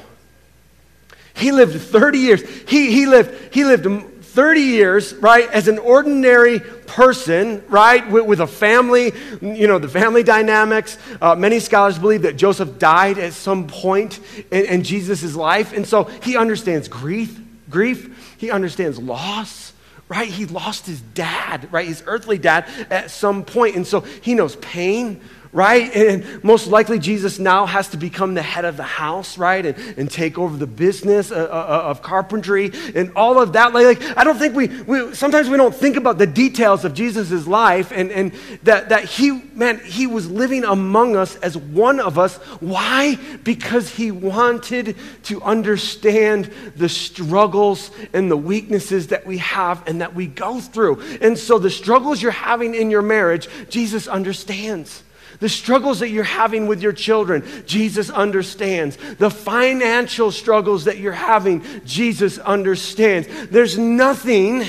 [1.35, 2.41] He lived 30 years.
[2.67, 3.85] He, he, lived, he lived
[4.33, 9.87] 30 years, right, as an ordinary person, right, with, with a family, you know, the
[9.87, 10.97] family dynamics.
[11.21, 14.19] Uh, many scholars believe that Joseph died at some point
[14.49, 15.71] in, in Jesus' life.
[15.71, 19.71] And so he understands grief, grief, he understands loss
[20.09, 20.27] right?
[20.27, 21.87] He lost his dad, right?
[21.87, 23.75] His earthly dad at some point.
[23.75, 25.21] And so he knows pain,
[25.53, 25.95] right?
[25.95, 29.63] And most likely, Jesus now has to become the head of the house, right?
[29.65, 33.71] And, and take over the business of, uh, uh, of carpentry and all of that.
[33.71, 36.95] Like, like, I don't think we, we, sometimes we don't think about the details of
[36.95, 41.99] Jesus' life and, and that, that he, man, he was living among us as one
[41.99, 42.37] of us.
[42.59, 43.15] Why?
[43.43, 50.15] Because he wanted to understand the struggles and the weaknesses that we have and that
[50.15, 51.01] we go through.
[51.21, 55.03] And so the struggles you're having in your marriage, Jesus understands.
[55.39, 58.97] The struggles that you're having with your children, Jesus understands.
[59.17, 63.27] The financial struggles that you're having, Jesus understands.
[63.49, 64.63] There's nothing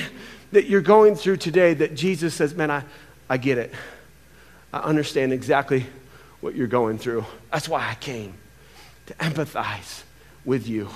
[0.52, 2.84] that you're going through today that Jesus says, Man, I,
[3.28, 3.72] I get it.
[4.72, 5.86] I understand exactly
[6.40, 7.24] what you're going through.
[7.52, 8.34] That's why I came
[9.06, 10.02] to empathize
[10.44, 10.88] with you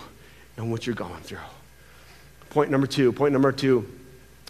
[0.57, 1.39] and what you're going through.
[2.51, 3.13] Point number two.
[3.13, 3.89] Point number two.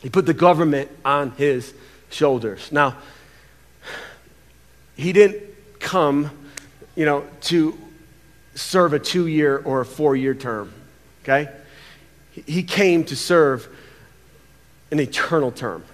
[0.03, 1.75] He put the government on his
[2.11, 2.71] shoulders.
[2.73, 2.97] Now,
[4.99, 5.41] he didn't
[5.79, 6.31] come,
[6.97, 7.79] you know, to
[8.57, 10.73] serve a two year or a four year term,
[11.23, 11.49] okay?
[12.33, 13.69] He came to serve
[14.91, 15.85] an eternal term.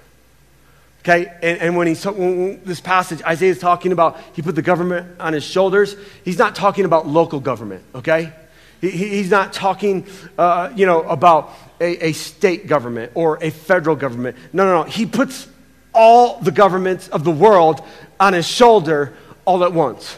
[1.01, 4.63] Okay, and, and when he's when this passage, Isaiah is talking about he put the
[4.63, 5.97] government on his shoulders.
[6.25, 7.85] He's not talking about local government.
[7.95, 8.33] Okay,
[8.81, 10.07] he, he's not talking,
[10.39, 14.39] uh, you know, about a, a state government or a federal government.
[14.55, 14.91] No, no, no.
[14.91, 15.47] He puts
[15.95, 17.81] all the governments of the world
[18.19, 20.17] on his shoulder all at once.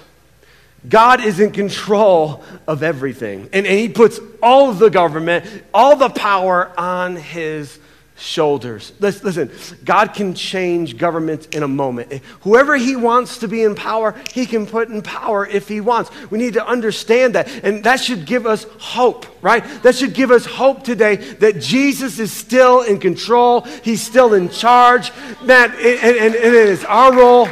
[0.89, 3.49] God is in control of everything.
[3.53, 7.79] And, and he puts all of the government, all the power on his
[8.17, 8.93] shoulders.
[8.99, 9.51] Listen,
[9.85, 12.13] God can change governments in a moment.
[12.13, 15.81] Eh, whoever He wants to be in power, He can put in power if He
[15.81, 16.11] wants.
[16.31, 17.49] We need to understand that.
[17.65, 19.65] And that should give us hope, right?
[19.83, 24.49] That should give us hope today that Jesus is still in control, He's still in
[24.49, 25.13] charge.
[25.43, 27.49] And, and, and it is our role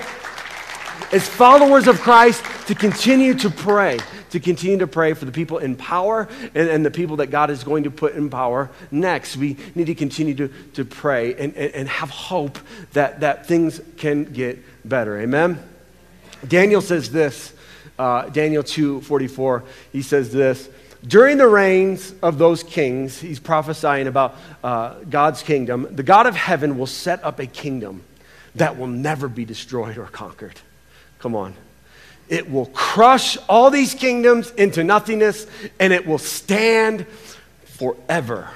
[1.13, 3.99] as followers of Christ to continue to pray
[4.35, 7.51] to continue to pray for the people in power and, and, the people that God
[7.51, 9.37] is going to put in power next.
[9.37, 12.59] We need to continue to, to pray and, and, and have hope
[12.95, 15.21] that, that things can get better.
[15.21, 15.63] Amen?
[16.47, 17.55] Daniel says this,
[17.97, 20.69] uh, Daniel 2.44, he says this,
[21.07, 26.35] during the reigns of those kings, he's prophesying about uh, God's kingdom, the God of
[26.35, 28.03] heaven will set up a kingdom
[28.57, 30.61] that will never be destroyed or conquered.
[31.21, 31.55] Come on.
[32.29, 35.47] It will crush all these kingdoms into nothingness
[35.79, 37.07] and it will stand
[37.65, 38.51] forever.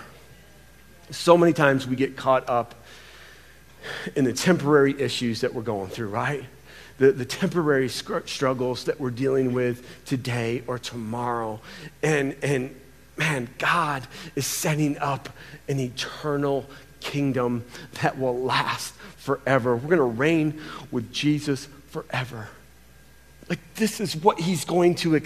[1.10, 2.74] So many times we get caught up
[4.16, 6.44] in the temporary issues that we're going through, right?
[6.98, 11.60] The, the temporary struggles that we're dealing with today or tomorrow.
[12.02, 12.74] And, and
[13.16, 15.28] man, God is setting up
[15.68, 16.66] an eternal
[17.00, 17.64] kingdom
[18.02, 19.76] that will last forever.
[19.76, 22.48] We're going to reign with Jesus forever.
[23.48, 25.18] Like this is what he's going to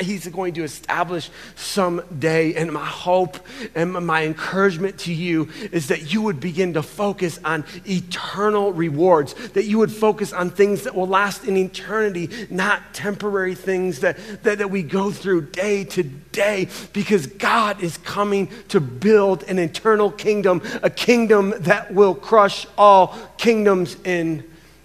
[0.00, 3.38] he's going to establish someday and my hope
[3.76, 9.34] and my encouragement to you is that you would begin to focus on eternal rewards
[9.50, 14.18] that you would focus on things that will last in eternity not temporary things that,
[14.42, 19.58] that, that we go through day to day because God is coming to build an
[19.58, 24.44] eternal kingdom a kingdom that will crush all kingdoms in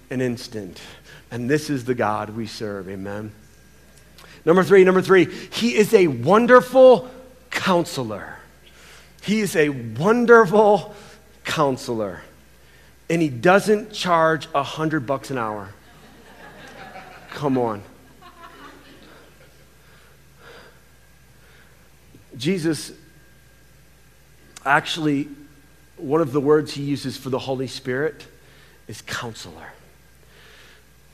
[0.10, 0.80] an instant.
[1.36, 2.88] And this is the God we serve.
[2.88, 3.30] Amen.
[4.46, 7.12] Number three, number three, he is a wonderful
[7.50, 8.38] counselor.
[9.22, 10.96] He is a wonderful
[11.44, 12.22] counselor.
[13.10, 15.74] And he doesn't charge a hundred bucks an hour.
[17.32, 17.84] Come on.
[22.38, 22.94] Jesus
[24.66, 25.28] actually,
[25.98, 28.26] one of the words he uses for the Holy Spirit
[28.88, 29.75] is counselor.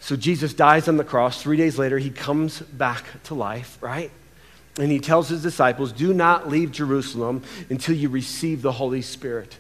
[0.02, 1.42] So Jesus dies on the cross.
[1.42, 4.12] Three days later, he comes back to life, right?
[4.80, 9.56] And he tells his disciples, Do not leave Jerusalem until you receive the Holy Spirit.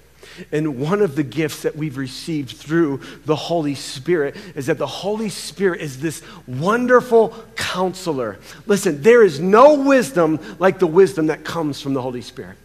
[0.51, 4.87] And one of the gifts that we've received through the Holy Spirit is that the
[4.87, 8.39] Holy Spirit is this wonderful counselor.
[8.65, 12.57] Listen, there is no wisdom like the wisdom that comes from the Holy Spirit.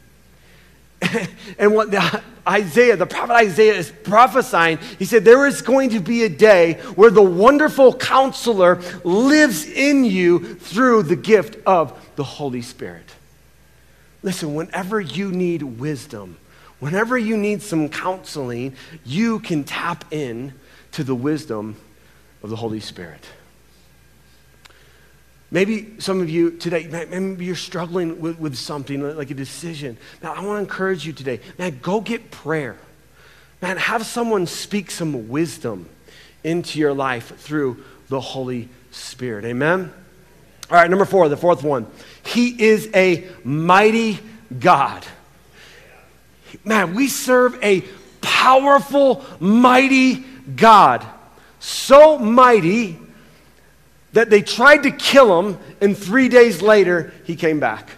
[1.58, 6.00] and what the, Isaiah, the prophet Isaiah is prophesying, he said, There is going to
[6.00, 12.24] be a day where the wonderful counselor lives in you through the gift of the
[12.24, 13.11] Holy Spirit.
[14.22, 16.37] Listen, whenever you need wisdom,
[16.78, 20.52] whenever you need some counseling, you can tap in
[20.92, 21.76] to the wisdom
[22.42, 23.24] of the Holy Spirit.
[25.50, 29.96] Maybe some of you today, maybe you're struggling with, with something like a decision.
[30.22, 31.40] Now, I want to encourage you today.
[31.59, 32.76] Man, go get prayer.
[33.62, 35.88] Man, have someone speak some wisdom
[36.42, 39.44] into your life through the Holy Spirit.
[39.44, 39.92] Amen?
[40.68, 41.87] All right, number four, the fourth one.
[42.24, 44.18] He is a mighty
[44.59, 45.06] God.
[46.64, 47.82] Man, we serve a
[48.20, 50.24] powerful, mighty
[50.56, 51.06] God.
[51.61, 52.98] So mighty
[54.16, 57.90] that they tried to kill him, and three days later, he came back.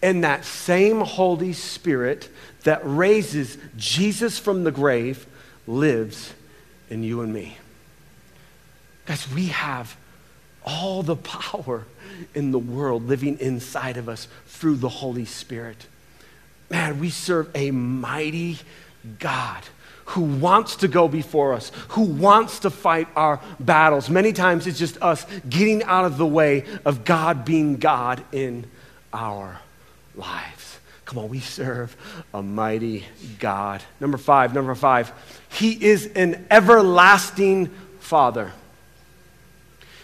[0.00, 2.28] And that same Holy Spirit
[2.62, 5.26] that raises Jesus from the grave
[5.66, 6.34] lives
[6.88, 7.58] in you and me.
[9.06, 9.96] Guys, we have
[10.64, 11.84] all the power
[12.32, 15.84] in the world living inside of us through the Holy Spirit.
[16.70, 18.60] Man, we serve a mighty
[19.18, 19.64] God
[20.10, 24.10] who wants to go before us, who wants to fight our battles.
[24.10, 28.66] Many times it's just us getting out of the way of God being God in
[29.12, 29.60] our
[30.16, 30.78] lives.
[31.04, 31.96] Come on, we serve
[32.34, 33.04] a mighty
[33.38, 33.82] God.
[34.00, 35.12] Number five, number five,
[35.48, 37.70] He is an everlasting
[38.00, 38.52] Father.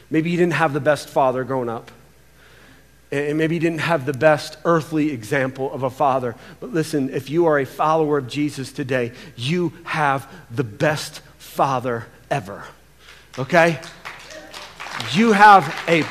[0.08, 1.90] Maybe you didn't have the best father growing up.
[3.12, 6.34] And maybe you didn't have the best earthly example of a father.
[6.58, 12.06] But listen, if you are a follower of Jesus today, you have the best father
[12.30, 12.64] ever.
[13.38, 13.78] Okay?
[15.12, 16.02] You have a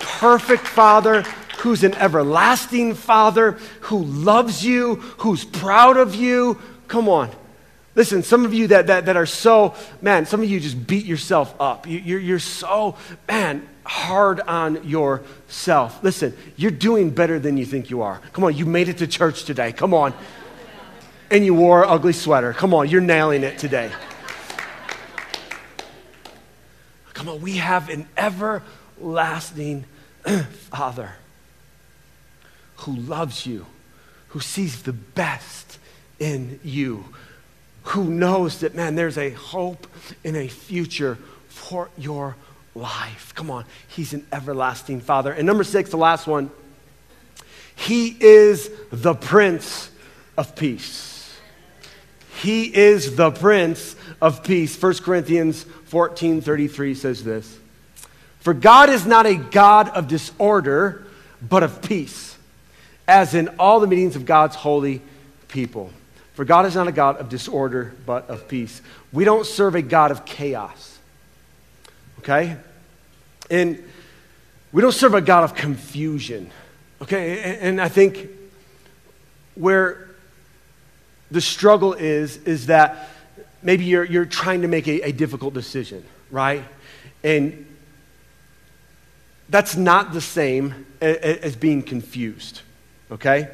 [0.00, 1.22] perfect father
[1.58, 3.52] who's an everlasting father,
[3.82, 6.58] who loves you, who's proud of you.
[6.88, 7.30] Come on.
[7.94, 11.04] Listen, some of you that, that, that are so, man, some of you just beat
[11.04, 11.86] yourself up.
[11.86, 12.96] You, you're, you're so,
[13.28, 15.98] man, hard on yourself.
[16.04, 18.20] Listen, you're doing better than you think you are.
[18.32, 19.72] Come on, you made it to church today.
[19.72, 20.14] Come on.
[21.28, 22.52] And you wore an ugly sweater.
[22.52, 23.90] Come on, you're nailing it today.
[27.14, 29.86] Come on, we have an everlasting
[30.70, 31.14] Father
[32.76, 33.66] who loves you,
[34.28, 35.80] who sees the best
[36.20, 37.06] in you,
[37.82, 39.88] who knows that, man, there's a hope
[40.24, 42.46] and a future for your life.
[42.74, 45.32] Come on, He's an everlasting Father.
[45.32, 46.50] And number six, the last one,
[47.74, 49.90] He is the Prince
[50.36, 51.38] of Peace.
[52.40, 54.80] He is the Prince of Peace.
[54.80, 57.58] 1 Corinthians 14 33 says this
[58.38, 61.04] For God is not a God of disorder,
[61.46, 62.36] but of peace,
[63.06, 65.02] as in all the meetings of God's holy
[65.48, 65.90] people.
[66.34, 68.80] For God is not a God of disorder, but of peace.
[69.12, 70.89] We don't serve a God of chaos.
[72.20, 72.54] Okay?
[73.50, 73.82] And
[74.72, 76.50] we don't serve a God of confusion.
[77.00, 77.58] Okay?
[77.60, 78.28] And, I think
[79.54, 80.06] where
[81.30, 83.08] the struggle is, is that
[83.62, 86.62] maybe you're, you're trying to make a, a difficult decision, right?
[87.24, 87.66] And
[89.48, 92.60] that's not the same as being confused,
[93.10, 93.48] okay?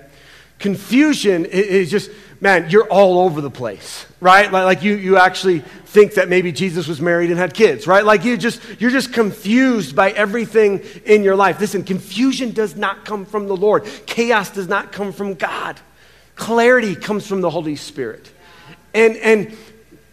[0.58, 4.50] Confusion is just, man, you're all over the place, right?
[4.50, 5.62] Like, you, you actually
[5.96, 8.04] think that maybe Jesus was married and had kids, right?
[8.04, 11.58] Like you just, you're just confused by everything in your life.
[11.58, 13.86] Listen, confusion does not come from the Lord.
[14.04, 15.80] Chaos does not come from God.
[16.34, 18.30] Clarity comes from the Holy Spirit.
[18.92, 19.56] And, and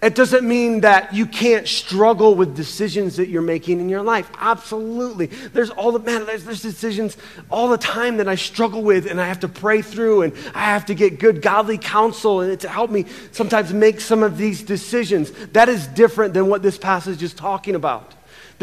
[0.04, 4.30] It doesn't mean that you can't struggle with decisions that you're making in your life.
[4.38, 5.28] Absolutely.
[5.28, 7.16] There's all the, man, there's, there's decisions
[7.50, 10.66] all the time that I struggle with and I have to pray through and I
[10.66, 14.62] have to get good godly counsel and to help me sometimes make some of these
[14.62, 15.32] decisions.
[15.54, 18.14] That is different than what this passage is talking about.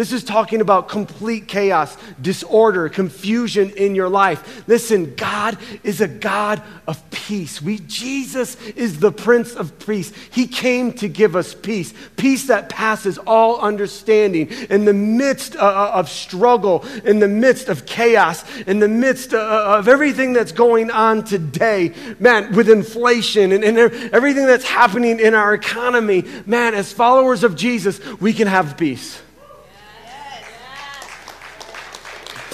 [0.00, 4.66] This is talking about complete chaos, disorder, confusion in your life.
[4.66, 7.60] Listen, God is a God of peace.
[7.60, 10.10] We Jesus is the prince of peace.
[10.30, 15.58] He came to give us peace, peace that passes all understanding in the midst uh,
[15.58, 20.52] uh, of struggle, in the midst of chaos, in the midst uh, of everything that's
[20.52, 21.92] going on today.
[22.18, 23.76] Man, with inflation and, and
[24.14, 29.20] everything that's happening in our economy, man, as followers of Jesus, we can have peace.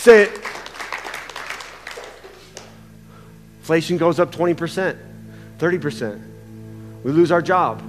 [0.08, 0.30] It.
[3.58, 4.96] Inflation goes up 20%,
[5.58, 6.22] 30%.
[7.02, 7.82] We lose our job.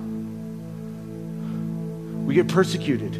[2.26, 3.14] We get persecuted.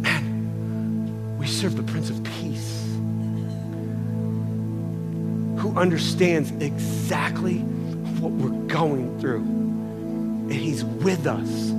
[0.00, 2.84] Man, we serve the Prince of Peace
[5.58, 7.58] who understands exactly
[8.20, 9.40] what we're going through.
[9.40, 11.74] And He's with us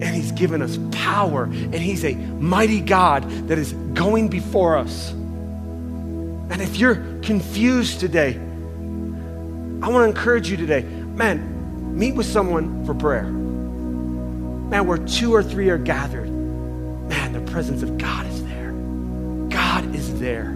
[0.00, 5.10] and He's given us power, and He's a mighty God that is going before us.
[5.10, 8.36] And if you're confused today,
[9.82, 13.24] I want to encourage you today, man, meet with someone for prayer.
[13.24, 18.72] Man, where two or three are gathered, man, the presence of God is there.
[19.50, 20.50] God is there.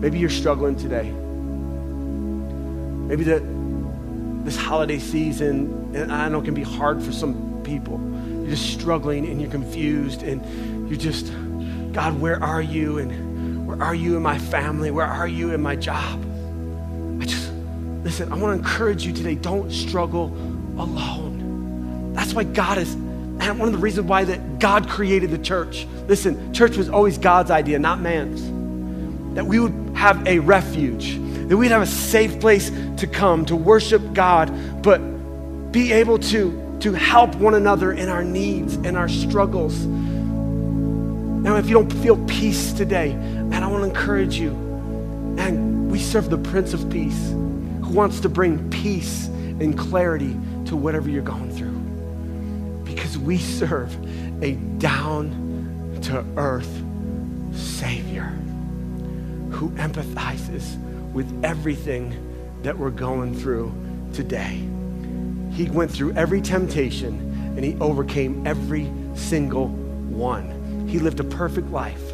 [0.00, 1.12] Maybe you're struggling today.
[3.08, 3.40] Maybe the,
[4.44, 8.00] this holiday season, and I know it can be hard for some people.
[8.40, 11.32] You're just struggling and you're confused and you're just,
[11.92, 12.98] God, where are you?
[12.98, 14.90] And where are you in my family?
[14.90, 16.20] Where are you in my job?
[17.20, 17.52] I just,
[18.02, 20.26] listen, I want to encourage you today don't struggle
[20.76, 22.12] alone.
[22.14, 25.86] That's why God is, and one of the reasons why that God created the church.
[26.08, 28.42] Listen, church was always God's idea, not man's.
[29.34, 31.16] That we would have a refuge
[31.48, 34.98] that we'd have a safe place to come to worship God, but
[35.72, 39.84] be able to, to help one another in our needs and our struggles.
[39.84, 44.50] Now, if you don't feel peace today, man, I want to encourage you.
[45.38, 50.36] And we serve the Prince of Peace who wants to bring peace and clarity
[50.66, 52.84] to whatever you're going through.
[52.84, 53.92] Because we serve
[54.42, 56.82] a down to earth
[57.52, 58.34] Savior
[59.50, 60.76] who empathizes
[61.12, 63.72] with everything that we're going through
[64.12, 64.62] today.
[65.52, 70.88] He went through every temptation and he overcame every single one.
[70.88, 72.12] He lived a perfect life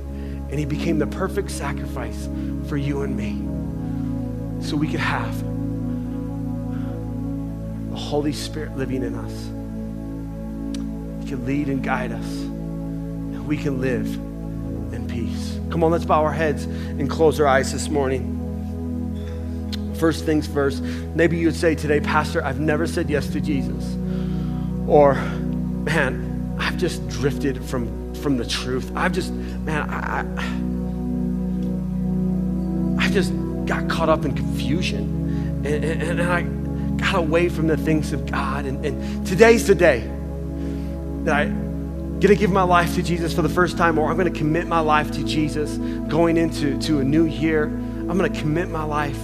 [0.51, 2.28] and he became the perfect sacrifice
[2.68, 3.44] for you and me
[4.66, 5.38] so we could have
[7.90, 9.32] the Holy Spirit living in us.
[11.22, 14.07] He can lead and guide us, and we can live
[14.94, 15.59] in peace.
[15.70, 18.38] Come on, let's bow our heads and close our eyes this morning.
[19.99, 23.96] First things first, maybe you would say today, Pastor, I've never said yes to Jesus.
[24.86, 28.92] Or, man, I've just drifted from, from the truth.
[28.94, 30.24] I've just, man, I, I,
[33.05, 33.32] I just
[33.66, 35.62] got caught up in confusion.
[35.64, 36.42] And, and, and, I
[36.96, 38.64] got away from the things of God.
[38.64, 40.09] And, and today's the day
[41.24, 41.46] that I
[42.20, 44.38] get to give my life to Jesus for the first time, or I'm going to
[44.38, 45.76] commit my life to Jesus
[46.09, 47.64] going into to a new year.
[47.64, 49.18] I'm going to commit my life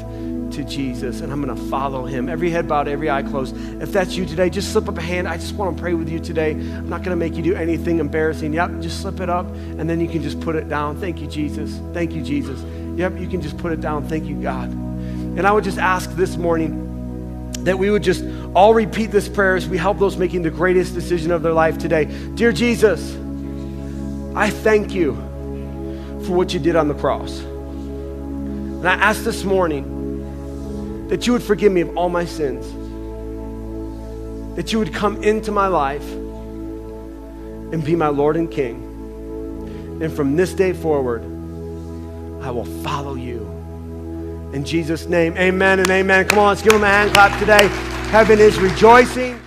[0.55, 2.29] to Jesus and I'm going to follow him.
[2.29, 3.57] Every head bowed, every eye closed.
[3.83, 5.29] If that's you today, just slip up a hand.
[5.29, 6.53] I just want to pray with you today.
[6.53, 8.53] I'm not going to make you do anything embarrassing.
[8.53, 10.99] Yep, just slip it up and then you can just put it down.
[11.01, 11.81] Thank you, Jesus.
[11.93, 12.61] Thank you, Jesus.
[12.97, 14.09] Yep, you can just put it down.
[14.09, 14.71] Thank you, God.
[14.71, 18.25] And I would just ask this morning that we would just
[18.55, 21.79] all repeat this prayer as we help those making the greatest decision of their life
[21.79, 22.05] today.
[22.35, 23.17] Dear Jesus,
[24.37, 25.15] I thank you
[26.25, 27.41] for what you did on the cross.
[27.41, 29.94] And I ask this morning
[31.09, 32.67] that you would forgive me of all my sins,
[34.57, 36.09] that you would come into my life
[37.73, 40.01] and be my Lord and King.
[40.01, 41.23] And from this day forward,
[42.43, 43.41] I will follow you.
[44.53, 46.29] In Jesus' name, amen and amen.
[46.29, 47.67] Come on, let's give him a hand clap today.
[48.11, 49.44] Heaven is rejoicing.